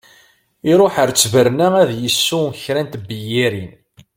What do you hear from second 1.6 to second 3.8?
ad d-isew kra n tebyirin.